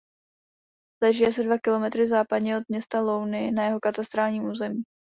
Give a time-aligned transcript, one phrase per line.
[1.03, 4.83] Leží asi dva kilometry západně od města Louny na jeho katastrálním území.